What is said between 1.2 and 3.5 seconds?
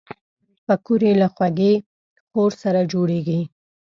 له خوږې خور سره جوړېږي